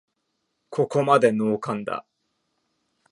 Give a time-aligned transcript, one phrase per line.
[0.71, 2.07] ここまでノーカンだ